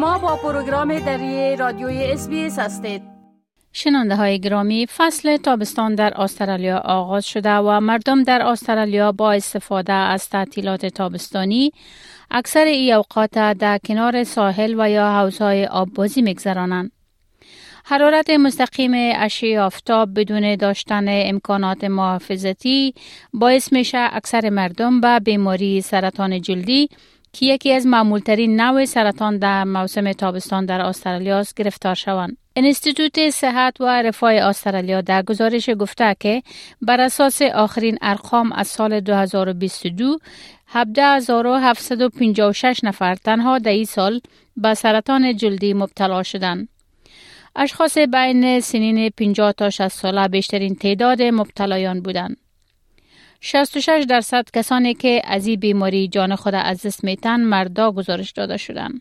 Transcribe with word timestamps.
شما 0.00 0.18
با 0.18 0.36
پروگرام 0.36 0.98
دری 0.98 1.56
رادیوی 1.56 2.04
اس 2.04 2.28
هستید 2.58 3.02
شنانده 3.72 4.16
های 4.16 4.40
گرامی 4.40 4.86
فصل 4.86 5.36
تابستان 5.36 5.94
در 5.94 6.20
استرالیا 6.20 6.78
آغاز 6.78 7.26
شده 7.26 7.54
و 7.54 7.80
مردم 7.80 8.22
در 8.22 8.42
استرالیا 8.42 9.12
با 9.12 9.32
استفاده 9.32 9.92
از 9.92 10.28
تعطیلات 10.28 10.86
تابستانی 10.86 11.72
اکثر 12.30 12.64
ای 12.64 12.92
اوقات 12.92 13.30
در 13.30 13.78
کنار 13.78 14.24
ساحل 14.24 14.74
و 14.78 14.90
یا 14.90 15.10
حوزهای 15.10 15.66
آببازی 15.66 16.22
میگذرانند. 16.22 16.92
حرارت 17.84 18.30
مستقیم 18.30 18.92
اشعه 19.16 19.60
آفتاب 19.60 20.20
بدون 20.20 20.56
داشتن 20.56 21.04
امکانات 21.08 21.84
محافظتی 21.84 22.94
باعث 23.32 23.72
میشه 23.72 24.08
اکثر 24.12 24.50
مردم 24.50 25.00
به 25.00 25.20
بیماری 25.20 25.80
سرطان 25.80 26.40
جلدی 26.40 26.88
که 27.32 27.46
یکی 27.46 27.72
از 27.72 27.86
معمولترین 27.86 28.60
نوع 28.60 28.84
سرطان 28.84 29.38
در 29.38 29.64
موسم 29.64 30.12
تابستان 30.12 30.66
در 30.66 30.80
استرالیا 30.80 31.44
گرفتار 31.56 31.94
شوند. 31.94 32.36
انستیتوت 32.56 33.30
صحت 33.30 33.80
و 33.80 34.02
رفاه 34.02 34.32
استرالیا 34.32 35.00
در 35.00 35.22
گزارش 35.22 35.70
گفته 35.70 36.16
که 36.20 36.42
بر 36.82 37.00
اساس 37.00 37.42
آخرین 37.42 37.98
ارقام 38.02 38.52
از 38.52 38.68
سال 38.68 39.00
2022 39.00 40.18
17756 40.66 42.80
نفر 42.84 43.14
تنها 43.14 43.58
در 43.58 43.70
این 43.70 43.84
سال 43.84 44.20
به 44.56 44.74
سرطان 44.74 45.36
جلدی 45.36 45.74
مبتلا 45.74 46.22
شدند. 46.22 46.68
اشخاص 47.56 47.98
بین 47.98 48.60
سنین 48.60 49.10
50 49.10 49.52
تا 49.52 49.70
60 49.70 49.88
ساله 49.88 50.28
بیشترین 50.28 50.74
تعداد 50.74 51.22
مبتلایان 51.22 52.00
بودند. 52.00 52.36
66 53.40 54.04
درصد 54.08 54.44
کسانی 54.54 54.94
که 54.94 55.22
از 55.24 55.46
این 55.46 55.60
بیماری 55.60 56.08
جان 56.08 56.36
خود 56.36 56.54
از 56.54 56.86
دست 56.86 57.04
میتن 57.04 57.40
مردا 57.40 57.92
گزارش 57.92 58.30
داده 58.30 58.56
شدند. 58.56 59.00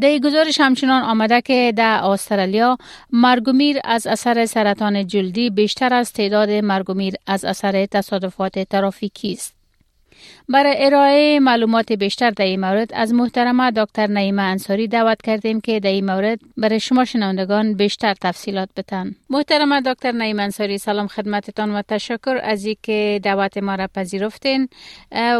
در 0.00 0.18
گزارش 0.18 0.60
همچنان 0.60 1.02
آمده 1.02 1.40
که 1.40 1.72
در 1.76 2.00
استرالیا 2.04 2.78
مرگومیر 3.10 3.80
از 3.84 4.06
اثر 4.06 4.46
سرطان 4.46 5.06
جلدی 5.06 5.50
بیشتر 5.50 5.94
از 5.94 6.12
تعداد 6.12 6.50
مرگومیر 6.50 7.14
از 7.26 7.44
اثر 7.44 7.86
تصادفات 7.86 8.58
ترافیکی 8.58 9.32
است. 9.32 9.63
برای 10.48 10.74
ارائه 10.78 11.40
معلومات 11.40 11.92
بیشتر 11.92 12.30
در 12.30 12.44
این 12.44 12.60
مورد 12.60 12.90
از 12.94 13.14
محترمه 13.14 13.70
دکتر 13.70 14.06
نعیمه 14.06 14.42
انصاری 14.42 14.88
دعوت 14.88 15.22
کردیم 15.22 15.60
که 15.60 15.80
در 15.80 15.90
این 15.90 16.06
مورد 16.06 16.38
برای 16.56 16.80
شما 16.80 17.04
شنوندگان 17.04 17.74
بیشتر 17.74 18.14
تفصیلات 18.22 18.68
بتن. 18.76 19.10
محترمه 19.30 19.80
دکتر 19.80 20.12
نعیمه 20.12 20.42
انصاری 20.42 20.78
سلام 20.78 21.06
خدمتتان 21.06 21.74
و 21.74 21.82
تشکر 21.82 22.38
از 22.42 22.66
اینکه 22.66 23.20
دعوت 23.22 23.58
ما 23.58 23.74
را 23.74 23.86
پذیرفتین 23.94 24.68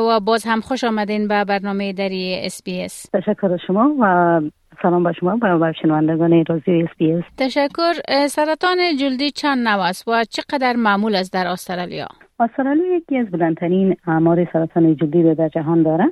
و 0.08 0.20
باز 0.20 0.44
هم 0.46 0.60
خوش 0.60 0.84
آمدین 0.84 1.28
به 1.28 1.44
برنامه 1.44 1.92
دری 1.92 2.40
اس 2.42 2.62
بی 2.62 2.86
تشکر 3.12 3.56
شما 3.66 3.94
و 4.00 4.40
سلام 4.82 5.02
با 5.02 5.12
شما 5.12 5.38
و 5.42 5.72
شنوندگان 5.82 6.44
رادیو 6.48 6.82
اس 6.98 7.24
تشکر. 7.38 7.92
سرطان 8.28 8.78
جلدی 9.00 9.30
چند 9.30 9.68
نوع 9.68 9.80
است 9.80 10.08
و 10.08 10.24
چقدر 10.24 10.77
معمول 10.77 11.14
است 11.14 11.32
در 11.32 11.46
استرالیا؟ 11.46 12.06
استرالیا 12.40 12.96
یکی 12.96 13.18
از 13.18 13.27
بلندترین 13.30 13.96
آمار 14.06 14.48
سرطان 14.52 14.96
جلدی 14.96 15.22
رو 15.22 15.34
در 15.34 15.48
جهان 15.48 15.82
داره 15.82 16.04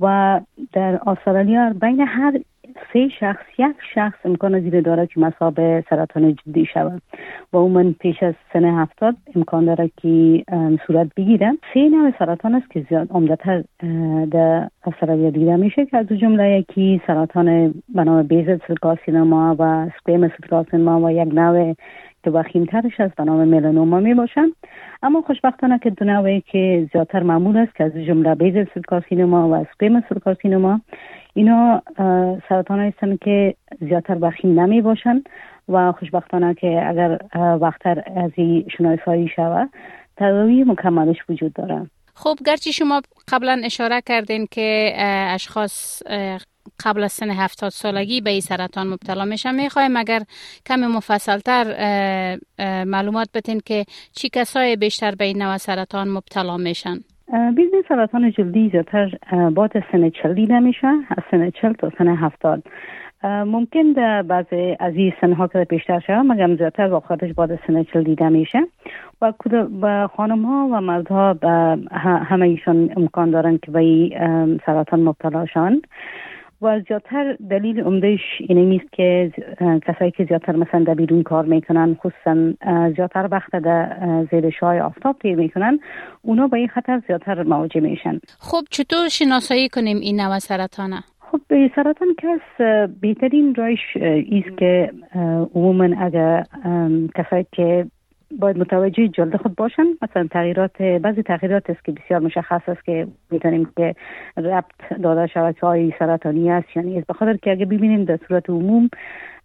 و 0.00 0.40
در 0.72 1.00
استرالیا 1.06 1.72
بین 1.80 2.00
هر 2.00 2.40
سه 2.92 3.08
شخص 3.20 3.44
یک 3.58 3.76
شخص 3.94 4.18
امکان 4.24 4.80
داره 4.80 5.06
که 5.06 5.20
مصاب 5.20 5.80
سرطان 5.80 6.34
جلدی 6.34 6.66
شود. 6.66 7.02
و 7.52 7.58
من 7.58 7.92
پیش 7.92 8.22
از 8.22 8.34
سن 8.52 8.64
هفتاد 8.64 9.16
امکان 9.36 9.64
داره 9.64 9.90
که 9.96 10.44
صورت 10.86 11.06
بگیره. 11.16 11.52
سه 11.74 11.88
نوع 11.88 12.12
سرطان 12.18 12.54
است 12.54 12.70
که 12.70 12.86
زیاد 12.88 13.08
عمدتر 13.10 13.64
در 14.30 14.68
استرالیا 14.86 15.30
دیده 15.30 15.56
میشه 15.56 15.86
که 15.86 15.96
از 15.96 16.06
جمله 16.06 16.58
یکی 16.58 17.00
سرطان 17.06 17.74
بنام 17.94 18.22
بیزل 18.22 18.58
سل 18.68 18.74
کارسینوما 18.74 19.56
و 19.58 19.88
سکویم 19.98 20.28
سل 20.28 20.48
کارسینوما 20.50 21.06
و 21.06 21.10
یک 21.10 21.34
نوع 21.34 21.74
وخیمترش 22.26 23.00
از 23.00 23.10
به 23.16 23.24
نام 23.24 23.48
ملانوما 23.48 24.00
می 24.00 24.14
باشن 24.14 24.52
اما 25.02 25.22
خوشبختانه 25.22 25.78
که 25.78 25.90
دو 25.90 26.04
نوعی 26.04 26.40
که 26.40 26.88
زیادتر 26.92 27.22
معمول 27.22 27.56
است 27.56 27.74
که 27.76 27.84
از 27.84 27.92
جمله 27.92 28.34
بیزل 28.34 28.64
سل 28.74 28.80
کارسینوما 28.80 29.48
و 29.48 29.64
سکویم 29.74 30.00
سل 30.00 30.18
کارسینوما 30.18 30.80
اینا 31.34 31.82
سرطان 32.48 32.80
هستن 32.80 33.16
که 33.16 33.54
زیادتر 33.80 34.16
وخیم 34.20 34.60
نمی 34.60 34.80
باشن 34.82 35.22
و 35.68 35.92
خوشبختانه 35.92 36.54
که 36.54 36.82
اگر 36.88 37.18
وقتتر 37.34 38.02
از 38.16 38.30
این 38.34 38.66
شناسایی 38.78 39.28
شود 39.36 39.70
تداوی 40.16 40.64
مکملش 40.64 41.16
وجود 41.28 41.52
داره. 41.52 41.90
خب 42.14 42.36
گرچه 42.46 42.70
شما 42.70 43.02
قبلا 43.32 43.60
اشاره 43.64 44.00
کردین 44.06 44.46
که 44.50 44.92
اشخاص 45.34 46.02
قبل 46.84 47.02
از 47.02 47.12
سن 47.12 47.30
هفتاد 47.30 47.70
سالگی 47.70 48.20
به 48.20 48.30
این 48.30 48.40
سرطان 48.40 48.86
مبتلا 48.86 49.24
میشن 49.24 49.54
می‌خوایم 49.54 49.96
اگر 49.96 50.20
کمی 50.66 50.86
مفصلتر 50.86 51.64
معلومات 52.84 53.28
بتین 53.34 53.60
که 53.66 53.84
چی 54.12 54.28
کسای 54.28 54.76
بیشتر 54.76 55.14
به 55.14 55.24
این 55.24 55.42
نوع 55.42 55.56
سرطان 55.56 56.08
مبتلا 56.08 56.56
میشن. 56.56 56.96
ببینید 57.56 57.84
سرطان 57.88 58.30
جلدی 58.30 58.68
زیادتر 58.68 59.10
بعد 59.50 59.72
سن 59.92 60.10
چل 60.10 60.34
دیده 60.34 60.58
میشه 60.58 60.86
از 60.86 61.22
سن 61.30 61.50
چل 61.50 61.72
تا 61.72 61.90
سن 61.98 62.08
هفتاد. 62.08 62.62
ممکن 63.24 63.92
در 63.96 64.22
بعضی 64.22 64.76
از 64.80 64.94
این 64.94 65.12
سنها 65.20 65.46
که 65.48 65.66
بیشتر 65.68 66.00
شد 66.00 66.12
مگر 66.12 66.56
زیادتر 66.56 66.86
واقعاتش 66.86 67.32
بعد 67.32 67.58
سن 67.66 67.82
چل 67.82 68.02
دیده 68.02 68.28
میشه. 68.28 68.60
و 69.22 70.08
خانم 70.16 70.44
ها 70.44 70.68
و 70.72 70.80
مردها 70.80 71.36
همه 72.28 72.46
ایشان 72.46 72.90
امکان 72.96 73.30
دارن 73.30 73.58
که 73.58 73.70
به 73.70 74.10
سرطان 74.66 75.00
مبتلا 75.00 75.46
شوند. 75.46 75.86
و 76.62 76.80
زیادتر 76.88 77.36
دلیل 77.50 77.80
عمدهش 77.80 78.20
اینه 78.40 78.62
نیست 78.62 78.92
که 78.92 79.32
کسایی 79.86 80.10
که 80.10 80.24
زیادتر 80.24 80.56
مثلا 80.56 80.84
در 80.84 80.94
بیرون 80.94 81.22
کار 81.22 81.44
می‌کنن 81.44 81.96
خصوصا 82.00 82.52
زیادتر 82.96 83.28
وقت 83.30 83.50
در 83.56 84.26
زیر 84.30 84.50
شای 84.50 84.80
آفتاب 84.80 85.16
تیر 85.22 85.36
می‌کنن 85.36 85.80
اونا 86.22 86.46
با 86.46 86.56
این 86.56 86.68
خطر 86.68 87.02
زیادتر 87.06 87.42
مواجه 87.42 87.80
میشن 87.80 88.20
خب 88.38 88.62
چطور 88.70 89.08
شناسایی 89.08 89.68
کنیم 89.68 90.00
این 90.00 90.20
نوع 90.20 90.38
سرطانه؟ 90.38 91.02
خب 91.18 91.40
به 91.48 91.70
سرطان 91.76 92.08
کس 92.18 92.64
بهترین 93.00 93.54
رایش 93.54 93.96
ایست 93.96 94.58
که 94.58 94.92
عموما 95.54 95.88
اگر 95.98 96.44
کسایی 97.16 97.46
که 97.52 97.86
باید 98.38 98.58
متوجه 98.58 99.08
جلد 99.08 99.36
خود 99.36 99.54
باشن. 99.56 99.86
مثلا 100.02 100.26
تغییرات 100.30 100.82
بعضی 100.82 101.22
تغییرات 101.22 101.70
است 101.70 101.84
که 101.84 101.92
بسیار 101.92 102.20
مشخص 102.20 102.68
است 102.68 102.84
که 102.84 103.06
می‌تونیم 103.30 103.68
که 103.76 103.94
ربط 104.36 105.00
داده 105.02 105.26
شود 105.26 105.56
که 105.60 105.66
آیا 105.66 105.92
سرطانی 105.98 106.50
است 106.50 106.76
یا 106.76 106.82
نیست. 106.82 107.06
بخاطر 107.06 107.36
که 107.36 107.50
اگه 107.50 107.66
ببینیم 107.66 108.04
در 108.04 108.18
صورت 108.28 108.50
عموم 108.50 108.90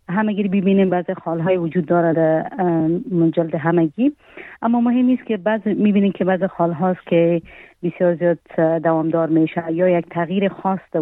همگی 0.09 0.43
ببینیم 0.43 0.89
بعضی 0.89 1.13
خالهای 1.13 1.57
وجود 1.57 1.85
داره 1.85 2.13
در 2.13 2.45
جلد 3.29 3.55
همگی. 3.55 4.11
اما 4.61 4.81
مهم 4.81 5.05
نیست 5.05 5.25
که 5.25 5.37
بعض 5.37 5.61
می‌بینیم 5.65 6.11
که 6.11 6.25
بعض 6.25 6.43
خال 6.43 6.71
هاست 6.71 7.07
که 7.07 7.41
بسیار 7.83 8.15
زیاد 8.15 8.37
دوامدار 8.83 9.29
میشه 9.29 9.63
یا 9.71 9.89
یک 9.89 10.05
تغییر 10.09 10.47
خاص 10.47 10.79
در 10.91 11.01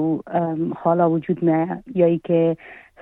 خالا 0.83 1.11
وجود 1.11 1.43
می 1.43 1.67
یا 1.95 2.05
ای 2.05 2.22
که 2.23 2.57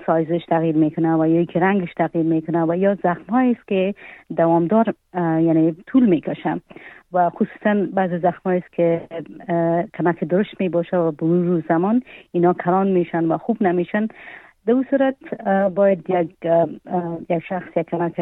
سایزش 0.06 0.46
تغییر 0.50 0.76
می‌کنه 0.76 1.16
و 1.16 1.28
یا 1.28 1.46
که 1.46 1.60
رنگش 1.60 1.94
تغییر 1.94 2.26
می‌کنه 2.26 2.66
و 2.66 2.76
یا 2.76 2.96
زخم 2.96 3.34
است 3.34 3.68
که 3.68 3.94
دوامدار 4.38 4.94
یعنی 5.16 5.76
طول 5.88 6.06
می‌کشه 6.06 6.62
و 7.14 7.30
خصوصا 7.30 7.88
بعض 7.94 8.12
زخم 8.22 8.50
است 8.50 8.72
که 8.72 9.02
کمک 9.94 10.24
درشت 10.24 10.62
می 10.62 10.70
باشه 10.70 10.98
و 10.98 11.12
به 11.12 11.28
روز 11.28 11.64
زمان 11.70 12.04
اینا 12.32 12.54
کران 12.54 12.88
میشن 12.88 13.26
و 13.26 13.38
خوب 13.38 13.64
نمیشن. 13.64 14.08
در 14.66 14.74
اون 14.74 14.86
صورت 14.90 15.16
باید 15.76 16.10
یک, 16.10 16.36
یک 17.30 17.44
شخص 17.50 17.78
یک 17.78 17.90
کمک 17.90 18.20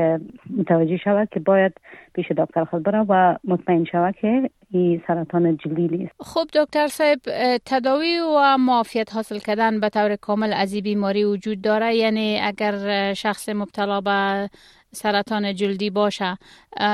متوجه 0.57 0.97
شود 0.97 1.29
که 1.31 1.39
باید 1.39 1.73
پیش 2.13 2.31
دکتر 2.31 2.63
خود 2.63 2.83
بره 2.83 3.05
و 3.09 3.35
مطمئن 3.43 3.83
شود 3.83 4.15
که 4.21 4.49
این 4.71 5.01
سرطان 5.07 5.57
جلدی 5.57 5.87
نیست. 5.87 6.13
خب 6.19 6.45
دکتر 6.53 6.87
صاحب 6.87 7.19
تداوی 7.65 8.19
و 8.19 8.57
معافیت 8.57 9.13
حاصل 9.15 9.39
کردن 9.39 9.79
به 9.79 9.89
طور 9.89 10.15
کامل 10.15 10.53
از 10.53 10.73
این 10.73 10.83
بیماری 10.83 11.23
وجود 11.23 11.61
داره؟ 11.61 11.95
یعنی 11.95 12.39
اگر 12.43 13.13
شخص 13.13 13.49
مبتلا 13.49 14.01
به 14.01 14.49
سرطان 14.91 15.55
جلدی 15.55 15.89
باشه 15.89 16.37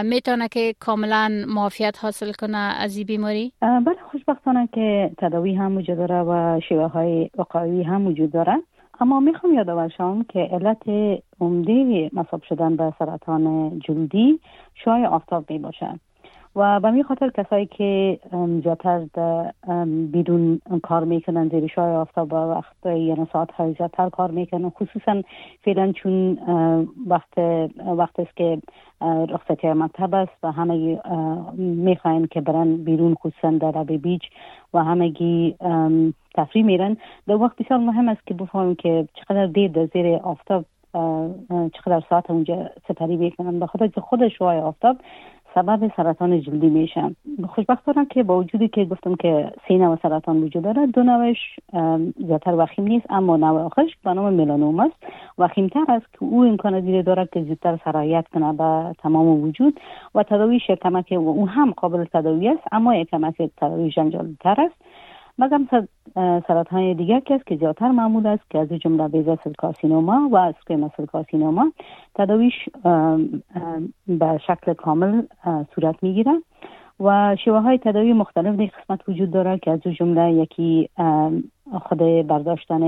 می‌تونه 0.04 0.48
که 0.48 0.74
کاملا 0.80 1.32
معافیت 1.48 1.98
حاصل 2.02 2.32
کنه 2.32 2.58
از 2.58 2.98
این 2.98 3.06
بیماری؟ 3.06 3.52
بله 3.62 3.96
خوشبختانه 4.12 4.70
که 4.74 5.12
تداوی 5.18 5.56
هم 5.56 5.78
وجود 5.78 5.98
داره 5.98 6.22
و 6.22 6.60
شیوه 6.70 6.88
های 6.88 7.30
وقایوی 7.38 7.84
هم 7.84 8.08
وجود 8.08 8.32
داره. 8.32 8.56
اما 9.00 9.20
می‌خوام 9.20 9.54
یادآور 9.54 9.90
شم 9.90 10.24
که 10.30 10.40
علت 10.40 10.84
عمده 11.40 12.10
مصاب 12.14 12.44
شدن 12.44 12.76
به 12.76 12.94
سرطان 13.00 13.80
جلدی 13.80 14.40
شای 14.76 15.06
آفتاب 15.06 15.52
می 15.52 15.60
باشه 15.60 16.00
و 16.56 16.80
به 16.80 16.92
می 16.92 17.04
خاطر 17.04 17.30
کسایی 17.30 17.66
که 17.66 18.20
زیادتر 18.64 19.06
بیرون 20.12 20.62
کار 20.84 21.04
می‌کنن 21.04 21.50
زیر 21.50 21.68
شای 21.68 21.96
آفتاب 21.96 22.34
و 22.34 22.36
وقت 22.36 22.86
یعنی 22.86 23.28
ساعت 23.34 23.52
های 23.52 23.74
زیادتر 23.74 24.10
کار 24.10 24.32
می‌کنن 24.32 24.70
خصوصا 24.70 25.22
فعلا 25.62 25.92
چون 25.92 26.38
وقت 27.08 27.38
وقت 27.98 28.20
است 28.20 28.36
که 28.36 28.58
رخصتی 29.02 29.74
مکتب 29.74 30.16
است 30.16 30.44
و 30.44 30.52
همه 30.52 31.02
می‌خواین 31.58 32.28
که 32.28 32.42
برن 32.42 32.78
بیرون 32.78 33.16
خصوصا 33.16 33.52
در 33.52 33.80
لب 33.80 33.92
بیچ 33.92 34.24
و 34.74 34.84
همگی 34.84 35.56
تفریح 36.36 36.66
میرن. 36.66 36.98
در 37.28 37.36
وقت 37.36 37.56
بسیار 37.56 37.80
مهم 37.80 38.10
است 38.10 38.28
که 38.28 38.34
بفهمیم 38.34 38.76
که 38.76 39.08
چقدر 39.14 39.46
دیر 39.46 39.72
در 39.72 39.86
زیر 39.86 40.16
آفتاب 40.16 40.66
چقدر 41.74 42.04
ساعت 42.10 42.32
اونجا 42.32 42.70
سپری 42.88 43.18
می‌کنن. 43.18 43.60
به 43.60 43.68
خاطر 43.68 43.88
که 43.88 44.02
خود 44.02 44.24
آفتاب 44.42 44.98
سبب 45.56 45.92
سرطان 45.98 46.42
جلدی 46.42 46.70
میشن 46.70 47.16
خوشبختانه 47.48 48.06
که 48.06 48.24
با 48.24 48.38
وجودی 48.38 48.68
که 48.68 48.86
گفتم 48.86 49.16
که 49.16 49.52
سه 49.68 49.78
نوع 49.78 49.98
سرطان 50.04 50.44
وجود 50.44 50.64
داره 50.64 50.88
دو 50.88 51.04
نوعش 51.04 51.38
زیادتر 52.18 52.56
وخیم 52.56 52.88
نیست 52.88 53.06
اما 53.10 53.38
نوع 53.38 53.62
آخرش 53.62 53.98
به 54.04 54.14
نام 54.14 54.34
ملانوم 54.34 54.80
است. 54.80 54.96
وخیمتر 55.38 55.86
است 55.88 56.06
که 56.14 56.24
او 56.24 56.44
امکان 56.44 56.80
دیده 56.80 57.02
داره 57.02 57.30
که 57.34 57.44
زودتر 57.44 57.80
سرایت 57.86 58.26
کنه 58.34 58.54
به 58.54 58.96
تمام 59.00 59.28
وجود 59.28 59.80
و 60.16 60.24
تداویش 60.24 60.72
کمک 60.72 61.12
و 61.12 61.30
اون 61.30 61.48
هم 61.48 61.72
قابل 61.72 62.06
تداوی 62.06 62.50
است 62.50 62.64
اما 62.72 62.96
یک 62.96 63.10
کمک 63.10 63.36
تداوی 63.58 63.90
جنجالی 63.90 64.38
تر 64.40 64.62
است. 64.62 64.76
مگم 65.40 65.68
سرطان 66.48 66.94
دیگر 66.94 67.20
که 67.20 67.34
است 67.34 67.46
که 67.46 67.56
زیادتر 67.56 67.92
معمول 67.92 68.28
است 68.28 68.50
که 68.50 68.60
از 68.60 68.70
جمله 68.70 69.08
بیزا 69.08 69.38
سل 69.44 69.54
کارسینوما 69.54 70.30
و 70.32 70.38
اسکویما 70.38 70.92
سل 70.98 71.06
کارسینوما 71.06 71.72
تداویش 72.16 72.54
به 74.08 74.40
شکل 74.48 74.74
کامل 74.74 75.22
صورت 75.76 76.04
می‌گیره 76.04 76.42
و 77.00 77.36
شیوه 77.44 77.60
های 77.60 77.78
تداوی 77.78 78.14
مختلف 78.14 78.56
در 78.56 78.66
قسمت 78.66 79.10
وجود 79.10 79.32
داره 79.32 79.58
که 79.58 79.72
از 79.72 79.80
جمله 79.82 80.34
یکی 80.34 80.90
خود 81.82 81.98
برداشتن 82.28 82.82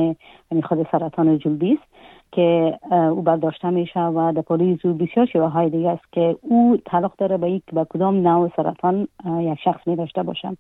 یعنی 0.52 0.62
خود 0.64 0.88
سرطان 0.92 1.38
جلدی 1.38 1.74
است. 1.74 1.98
که 2.32 2.80
او 2.92 3.22
برداشته 3.22 3.70
میشه 3.70 4.00
و 4.00 4.34
در 4.36 4.42
پولیس 4.42 4.80
او 4.86 4.94
بسیار 4.94 5.26
شیوه 5.26 5.48
های 5.48 5.70
دیگه 5.70 5.90
است 5.90 6.12
که 6.12 6.36
او 6.42 6.78
تعلق 6.86 7.12
داره 7.18 7.38
به 7.38 7.52
یک 7.52 7.64
به 7.74 7.86
کدام 7.90 8.28
نوع 8.28 8.52
سرطان 8.56 9.08
یک 9.40 9.60
شخص 9.64 9.88
می 9.88 9.96
داشته 9.96 10.24
باشه. 10.24 10.58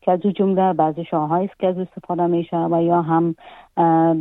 که 0.00 0.12
از 0.12 0.20
او 0.24 0.30
جمله 0.30 0.72
بعضی 0.72 1.04
شاه 1.04 1.32
است 1.32 1.58
که 1.58 1.66
از 1.66 1.78
استفاده 1.78 2.26
میشه 2.26 2.56
و 2.56 2.82
یا 2.82 3.02
هم 3.02 3.34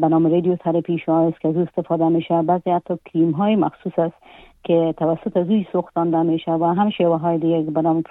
به 0.01 0.07
نام 0.07 0.27
رادیو 0.27 0.55
تراپی 0.55 1.03
است 1.07 1.41
که 1.41 1.47
از 1.47 1.57
استفاده 1.57 2.09
میشه. 2.09 2.41
بعضی 2.41 2.69
حتی 2.69 2.93
کریم 3.05 3.31
های 3.31 3.55
مخصوص 3.55 3.99
است 3.99 4.15
که 4.63 4.93
توسط 4.97 5.37
روی 5.37 5.65
سوختانده 5.71 6.21
میشه 6.21 6.51
و 6.51 6.65
هم 6.65 6.89
شیوه 6.89 7.17
های 7.17 7.37
دیگه 7.37 7.61
به 7.61 7.81
نام 7.81 8.03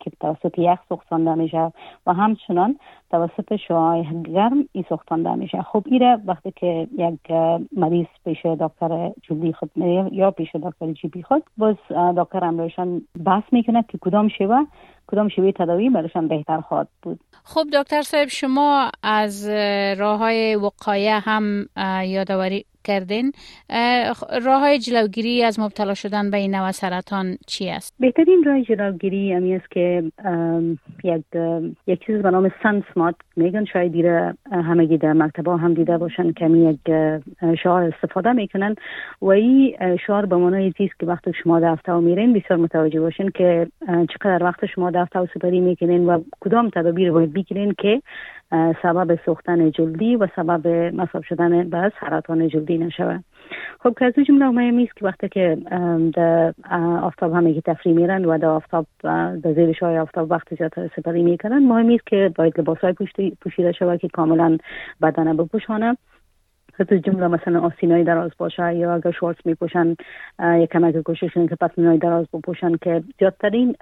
که 0.00 0.10
توسط 0.20 0.58
یخ 0.58 0.78
سوختانده 0.88 1.34
میشه 1.34 1.72
و 2.06 2.12
همچنان 2.12 2.78
توسط 3.10 3.56
شعاع 3.56 4.02
گرم 4.02 4.68
ای 4.72 4.84
سوختانده 4.88 5.34
میشه. 5.34 5.62
خب 5.62 5.82
ایره 5.86 6.18
وقتی 6.26 6.52
که 6.56 6.88
یک 6.98 7.30
مریض 7.76 8.06
پیش 8.24 8.46
دکتر 8.46 9.10
جلدی 9.22 9.52
خود 9.52 9.70
یا 10.12 10.30
پیش 10.30 10.48
دکتر 10.54 10.92
جیبی 10.92 11.22
خود 11.22 11.42
باز 11.58 11.76
دکتر 12.16 12.44
امروشان 12.44 13.02
بحث 13.24 13.44
می‌کنه 13.52 13.84
که 13.88 13.98
کدام 13.98 14.28
شیوه 14.28 14.64
کدام 15.06 15.28
شیوه 15.28 15.52
تداوی 15.52 15.90
برایشان 15.90 16.28
بهتر 16.28 16.60
خواهد 16.60 16.88
بود. 17.02 17.20
خب 17.44 17.64
دکتر 17.72 18.02
صاحب 18.02 18.28
شما 18.28 18.90
از 19.02 19.48
راه 19.98 20.18
های 20.18 20.56
وقایه 20.56 21.18
هم 21.18 21.66
یادآوری 22.04 22.64
کردین. 22.84 23.32
راه 24.44 24.60
های 24.60 24.78
جلوگیری 24.78 25.42
از 25.42 25.60
مبتلا 25.60 25.94
شدن 25.94 26.30
به 26.30 26.36
این 26.36 26.54
نوع 26.54 26.70
سرطان 26.70 27.36
چی 27.46 27.70
است؟ 27.70 27.94
بهترین 28.00 28.44
راه 28.46 28.62
جلوگیری 28.62 29.32
همی 29.32 29.54
است 29.54 29.70
که 29.70 30.02
یک 31.04 31.24
یک 31.86 32.06
چیز 32.06 32.22
به 32.22 32.30
نام 32.30 32.50
سن 32.62 32.82
میگن. 33.36 33.64
شاید 33.64 33.92
دیره 33.92 34.34
همگی 34.50 34.98
در 34.98 35.12
مکتبا 35.12 35.56
هم 35.56 35.74
دیده 35.74 35.98
باشن 35.98 36.32
کمی 36.32 36.70
یک 36.70 36.80
شعار 37.62 37.82
استفاده 37.82 38.32
می‌کنن. 38.32 38.74
و 39.22 39.30
این 39.30 39.76
شعار 40.06 40.26
به 40.26 40.36
معنای 40.36 40.72
که 40.72 41.06
وقتی 41.06 41.32
شما 41.42 41.60
دفتر 41.60 41.96
میرین 41.96 42.32
بسیار 42.32 42.58
متوجه 42.58 43.00
باشین 43.00 43.30
که 43.30 43.66
چقدر 43.86 44.44
وقت 44.44 44.66
شما 44.66 44.90
دفتر 44.90 45.20
و 45.20 45.26
سپری 45.34 45.60
می‌کنین 45.60 46.06
و 46.06 46.22
کدام 46.40 46.70
تدابیر 46.70 47.12
باید 47.12 47.32
بگیرین 47.32 47.74
که 47.78 48.02
سبب 48.82 49.18
سوختن 49.24 49.70
جلدی 49.70 50.16
و 50.16 50.28
سبب 50.36 50.66
مصاب 50.94 51.22
شدن 51.22 51.68
به 51.68 51.92
سرطان 52.00 52.48
جلدی 52.48 52.78
نشود. 52.78 53.24
خب 53.80 53.94
که 53.98 54.04
از 54.04 54.12
جمله 54.12 54.48
مهم 54.48 54.78
است 54.78 54.96
که 54.96 55.04
وقتی 55.04 55.28
که 55.28 55.58
در 56.14 56.54
آفتاب 57.02 57.32
همگی 57.32 57.60
تفریح 57.60 57.94
میرن 57.94 58.24
و 58.24 58.38
در 58.38 58.48
آفتاب 58.48 58.86
در 59.02 59.52
زیر 59.52 59.72
شای 59.72 59.98
آفتاب 59.98 60.30
وقت 60.30 60.54
زیادتر 60.54 60.90
سپری 60.96 61.22
می‌کنن 61.22 61.58
مهم 61.58 61.90
است 61.94 62.06
که 62.06 62.32
باید 62.36 62.60
لباس 62.60 62.78
های 62.78 62.94
پوشیده 63.40 63.72
شود 63.72 64.00
که 64.00 64.08
کاملا 64.08 64.58
بدن 65.02 65.36
بپوشانه. 65.36 65.96
حتی 66.78 67.00
جمله 67.00 67.28
مثلا 67.28 67.60
آسینای 67.60 68.04
دراز 68.04 68.30
باشه 68.38 68.74
یا 68.74 68.94
اگر 68.94 69.10
شورت 69.10 69.46
میپوشن 69.46 69.96
یک 70.40 70.70
کمک 70.70 70.96
کوشش 70.96 71.34
که 71.34 71.56
پتنای 71.60 71.98
دراز 71.98 72.26
بپوشن 72.34 72.76
که 72.76 73.02
زیادترین 73.18 73.74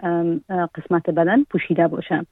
قسمت 0.74 1.10
بدن 1.10 1.44
پوشیده 1.44 1.88
باشه. 1.88 2.26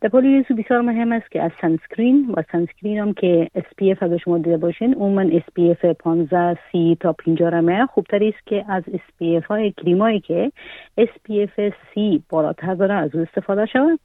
در 0.00 0.08
پولیس 0.08 0.46
بسیار 0.58 0.80
مهم 0.80 1.12
است 1.12 1.30
که 1.30 1.42
از 1.42 1.50
سنسکرین 1.60 2.34
و 2.36 2.42
سنسکرین 2.52 2.98
هم 2.98 3.12
که 3.12 3.50
SPF 3.56 4.02
اگر 4.02 4.16
شما 4.16 4.38
دیده 4.38 4.56
باشین 4.56 4.94
عموما 4.94 5.24
SPF 5.24 5.84
15 5.84 6.58
30 6.72 6.96
تا 7.00 7.12
50 7.12 7.50
رمه 7.50 7.86
خوبتر 7.86 8.24
است 8.24 8.46
که 8.46 8.64
از 8.68 8.82
SPF 8.82 9.46
های 9.46 9.72
کریمایی 9.72 10.20
که 10.20 10.52
SPF 11.00 11.72
30 11.94 12.22
بالاتر 12.28 12.74
داره 12.74 12.94
از 12.94 13.14
او 13.14 13.20
استفاده 13.20 13.66
شود 13.66 14.00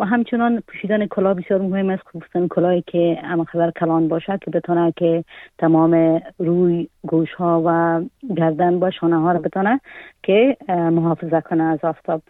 و 0.00 0.04
همچنان 0.04 0.62
پوشیدن 0.68 1.06
کلاه 1.06 1.34
بسیار 1.34 1.60
مهم 1.60 1.90
است 1.90 2.02
خصوصا 2.02 2.46
کلاهی 2.50 2.84
که 2.86 3.18
امخبر 3.24 3.70
کلان 3.70 4.08
باشه 4.08 4.38
که 4.42 4.50
بتونه 4.50 4.92
که 4.96 5.24
تمام 5.58 6.22
روی 6.38 6.88
گوش 7.06 7.34
ها 7.34 7.62
و 7.66 8.00
گردن 8.36 8.78
با 8.78 8.90
شانه 8.90 9.20
ها 9.20 9.32
رو 9.32 9.38
بتونه 9.38 9.80
که 10.22 10.56
محافظه 10.68 11.40
کنه 11.40 11.62
از 11.62 11.78
آفتاب. 11.82 12.22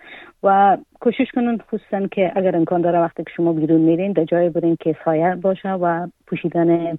و 0.43 0.77
کوشش 1.01 1.27
کنن 1.35 1.59
خصوصا 1.59 2.07
که 2.07 2.33
اگر 2.37 2.57
امکان 2.57 2.81
داره 2.81 2.99
وقتی 2.99 3.25
که 3.25 3.31
شما 3.37 3.53
بیرون 3.53 3.81
میرین 3.81 4.13
در 4.13 4.25
جای 4.25 4.51
برین 4.51 4.77
که 4.81 4.97
سایه 5.05 5.35
باشه 5.35 5.69
و 5.69 6.07
پوشیدن 6.27 6.99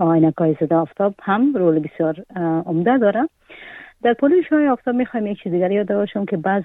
آینک 0.00 0.34
های 0.38 0.56
زده 0.60 0.74
آفتاب 0.74 1.14
هم 1.22 1.54
رول 1.54 1.78
بسیار 1.78 2.16
عمده 2.66 2.98
داره 2.98 3.28
در 4.02 4.14
پولیش 4.14 4.48
های 4.52 4.68
آفتاب 4.68 4.94
می‌خوایم 4.94 5.26
یک 5.26 5.42
چیز 5.42 5.52
دیگر 5.52 5.70
یاد 5.70 5.94
باشم 5.94 6.24
که 6.24 6.36
بعض 6.36 6.64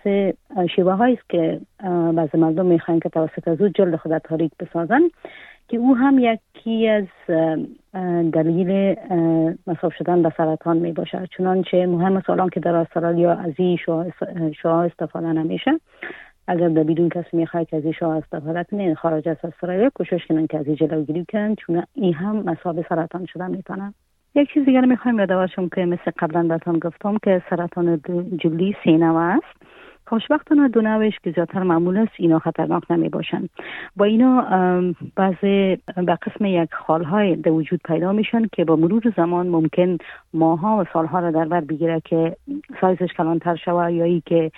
شیوه 0.75 0.93
هایی 0.93 1.13
است 1.13 1.29
که 1.29 1.59
بعض 2.15 2.35
مردم 2.35 2.65
می‌خواین 2.65 2.99
که 2.99 3.09
توسط 3.09 3.47
از 3.47 3.61
او 3.61 3.67
جلد 3.67 3.95
خود 3.95 4.17
تاریک 4.17 4.51
بسازن 4.59 5.01
که 5.67 5.77
او 5.77 5.95
هم 5.95 6.19
یکی 6.19 6.87
از 6.87 7.05
دلیل 8.33 8.95
مصاب 9.67 9.91
شدن 9.91 10.21
به 10.21 10.33
سرطان 10.37 10.77
می 10.77 10.91
باشد 10.91 11.27
چنانچه 11.37 11.85
مهم 11.85 12.21
سالان 12.27 12.49
که 12.49 12.59
در 12.59 12.75
استرالیا 12.75 13.31
از 13.31 13.53
این 13.57 13.77
شعا 14.61 14.81
استفاده 14.83 15.33
نمیشه. 15.33 15.71
اگر 16.47 16.69
در 16.69 16.83
بیرون 16.83 17.09
کسی 17.09 17.37
می‌خواد 17.37 17.67
که 17.67 17.77
از 17.77 17.83
این 17.83 17.93
شعا 17.93 18.13
استفاده 18.13 18.63
کنه 18.63 18.95
خارج 18.95 19.29
از 19.29 19.37
استرالیا 19.43 19.89
کوشش 19.95 20.25
کنن 20.29 20.47
که 20.47 20.57
از 20.57 20.67
این 20.67 20.75
جلوگیری 20.75 21.25
کنن 21.31 21.55
چون 21.55 21.83
این 21.93 22.13
هم 22.13 22.35
مصاب 22.35 22.85
سرطان 22.89 23.25
شدن 23.25 23.51
می‌تونن 23.51 23.93
یک 24.35 24.53
چیز 24.53 24.65
دیگر 24.65 24.85
می‌خوایم 24.85 25.19
یادآور 25.19 25.47
که 25.75 25.85
مثل 25.85 26.11
قبلا 26.19 26.43
بهتون 26.43 26.79
گفتم 26.79 27.17
که 27.23 27.41
سرطان 27.49 28.01
جلدی 28.37 28.75
سینه 28.83 29.15
است. 29.15 29.61
خوشبختانه 30.07 30.67
دو 30.67 30.81
نوش 30.81 31.13
که 31.23 31.31
زیادتر 31.31 31.63
معمول 31.63 31.97
است 31.97 32.11
اینا 32.17 32.39
خطرناک 32.39 32.91
نمی 32.91 33.09
باشند 33.09 33.49
با 33.95 34.05
اینا 34.05 34.41
بعضی 35.15 35.77
به 35.95 36.17
قسم 36.21 36.45
یک 36.45 36.73
خالهای 36.73 37.35
در 37.35 37.51
وجود 37.51 37.79
پیدا 37.85 38.11
میشن 38.11 38.47
که 38.51 38.65
با 38.65 38.75
مرور 38.75 39.13
زمان 39.17 39.47
ممکن 39.47 39.97
ماها 40.33 40.77
و 40.77 40.85
سالها 40.93 41.19
را 41.19 41.31
در 41.31 41.45
بر 41.45 41.61
بگیره 41.61 42.01
که 42.05 42.35
سایزش 42.81 43.13
کلانتر 43.17 43.55
شوه 43.55 43.91
یا 43.93 44.03
ای 44.03 44.21
که 44.25 44.51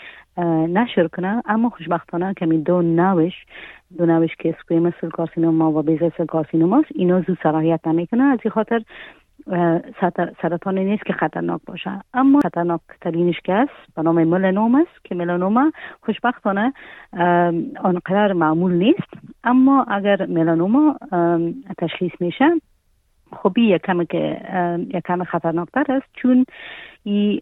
نشر 0.67 1.07
کنه. 1.07 1.43
اما 1.45 1.69
خوشبختانه 1.69 2.33
کمی 2.33 2.57
دو 2.57 2.81
نوش 2.81 3.33
دو 3.97 4.05
نوش 4.05 4.35
که 4.35 4.55
سکویمس 4.63 4.93
کارسینوما 5.13 5.71
و 5.71 5.81
بیزس 5.81 6.21
کارسینوما 6.27 6.83
اینا 6.95 7.21
زود 7.21 7.37
سراحیت 7.43 7.87
نمی‌کنه. 7.87 8.23
از 8.23 8.39
این 8.43 8.51
خاطر 8.51 8.81
سرطان 10.41 10.77
نیست 10.79 11.05
که 11.05 11.13
خطرناک 11.13 11.61
باشه. 11.67 12.01
اما 12.13 12.39
خطرناک 12.39 12.81
ترینش 13.01 13.39
که 13.43 13.53
است 13.53 13.95
به 13.95 14.01
نام 14.01 14.23
ملانوم 14.23 14.75
است 14.75 15.03
که 15.03 15.15
ملانوما 15.15 15.71
خوشبختانه 16.01 16.73
آنقدر 17.83 18.33
معمول 18.33 18.73
نیست. 18.73 19.13
اما 19.43 19.83
اگر 19.83 20.25
ملانوما 20.25 20.97
تشخیص 21.77 22.11
میشه 22.19 22.49
خب 23.31 23.57
یک 23.57 23.81
کم 23.81 24.03
که 24.03 24.41
یک 24.93 25.03
کم 25.03 25.23
خطرناکتر 25.23 25.85
است. 25.89 26.05
چون 26.13 26.45
ای 27.03 27.41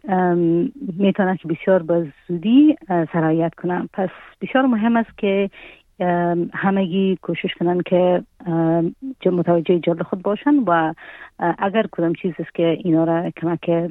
می‌تونه 0.98 1.36
که 1.36 1.48
بسیار 1.48 1.82
به 1.82 2.12
زودی 2.28 2.76
سرایت 3.12 3.54
کنه. 3.54 3.88
پس 3.92 4.08
بسیار 4.40 4.66
مهم 4.66 4.96
است 4.96 5.18
که 5.18 5.50
همگی 6.54 7.18
کوشش 7.22 7.54
کنن 7.54 7.80
که 9.20 9.30
متوجه 9.30 9.78
جلد 9.78 10.02
خود 10.02 10.22
باشن 10.22 10.54
و 10.66 10.94
اگر 11.58 11.86
کدام 11.92 12.12
چیز 12.12 12.32
است 12.38 12.54
که 12.54 12.78
اینا 12.84 13.04
را 13.04 13.30
کمک 13.30 13.90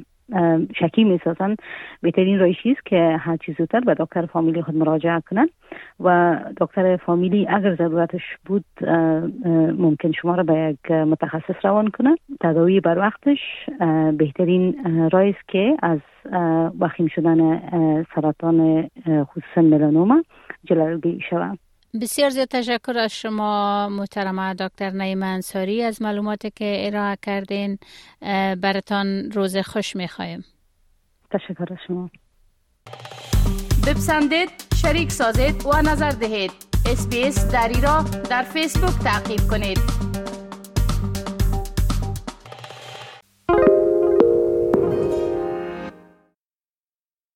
شکی 0.74 1.04
می‌سازن 1.04 1.56
بهترین 2.00 2.38
روشی 2.38 2.70
است 2.70 2.86
که 2.86 3.16
هر 3.20 3.36
چیز 3.36 3.56
زودتر 3.58 3.80
به 3.80 3.94
دکتر 3.94 4.26
فامیلی 4.26 4.62
خود 4.62 4.76
مراجعه 4.76 5.20
کنن 5.30 5.48
و 6.00 6.38
دکتر 6.60 6.96
فامیلی 6.96 7.46
اگر 7.48 7.74
ضرورتش 7.74 8.22
بود 8.46 8.64
ممکن 9.78 10.12
شما 10.12 10.34
را 10.34 10.42
به 10.42 10.54
یک 10.54 10.90
متخصص 10.90 11.64
روان 11.64 11.88
کنه. 11.88 12.14
تداوی 12.40 12.80
بر 12.80 12.98
وقتش 12.98 13.38
بهترین 14.18 14.74
رای 15.12 15.30
است 15.30 15.48
که 15.48 15.76
از 15.82 15.98
وخیم 16.80 17.06
شدن 17.06 17.60
سرطان 18.14 18.88
خصوصا 19.06 19.62
ملانوما 19.62 20.22
جلوگیری 20.64 21.20
شود 21.30 21.58
بسیار 22.00 22.30
زیاد 22.30 22.48
تشکر 22.48 22.98
از 22.98 23.12
شما 23.12 23.88
محترم 23.88 24.54
دکتر 24.54 24.90
نعیم 24.90 25.22
انصاری 25.22 25.82
از 25.82 26.02
معلوماتی 26.02 26.50
که 26.56 26.82
ارائه 26.86 27.18
کردین. 27.22 27.78
براتان 28.62 29.30
روز 29.30 29.56
خوش 29.56 29.96
می‌خوایم. 29.96 30.44
تشکر 31.30 31.72
از 31.72 31.78
شما. 31.86 32.10
بپسندید 33.86 34.50
شریک 34.74 35.12
سازید 35.12 35.66
و 35.66 35.82
نظر 35.82 36.10
دهید. 36.10 36.52
اسپیس 36.86 37.52
دری 37.52 37.80
را 37.80 38.04
در 38.30 38.42
فیسبوک 38.42 39.04
تعقیب 39.04 39.40
کنید. 39.50 40.11